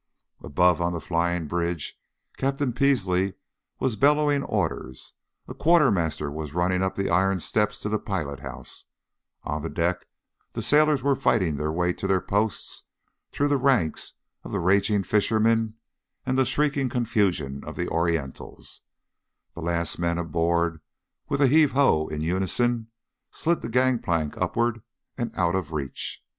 Above, 0.41 0.81
on 0.81 0.93
the 0.93 0.99
flying 0.99 1.45
bridge, 1.45 1.99
Captain 2.35 2.73
Peasley 2.73 3.35
was 3.79 3.95
bellowing 3.95 4.41
orders; 4.45 5.13
a 5.47 5.53
quartermaster 5.53 6.31
was 6.31 6.55
running 6.55 6.81
up 6.81 6.95
the 6.95 7.07
iron 7.11 7.39
steps 7.39 7.79
to 7.79 7.87
the 7.87 7.99
pilot 7.99 8.39
house; 8.39 8.85
on 9.43 9.61
deck 9.75 10.07
the 10.53 10.63
sailors 10.63 11.03
were 11.03 11.15
fighting 11.15 11.57
their 11.57 11.71
way 11.71 11.93
to 11.93 12.07
their 12.07 12.19
posts 12.19 12.81
through 13.29 13.47
the 13.47 13.57
ranks 13.57 14.13
of 14.43 14.51
the 14.51 14.59
raging 14.59 15.03
fishermen 15.03 15.75
and 16.25 16.35
the 16.35 16.45
shrieking 16.47 16.89
confusion 16.89 17.63
of 17.63 17.75
the 17.75 17.87
Orientals; 17.87 18.81
the 19.53 19.61
last 19.61 19.99
men 19.99 20.17
aboard, 20.17 20.81
with 21.29 21.41
a 21.43 21.47
"Heave 21.47 21.73
Ho!" 21.73 22.07
in 22.07 22.21
unison, 22.21 22.87
slid 23.29 23.61
the 23.61 23.69
gang 23.69 23.99
plank 23.99 24.35
upward 24.39 24.81
and 25.15 25.29
out 25.35 25.53
of 25.55 25.71
reach. 25.73 26.23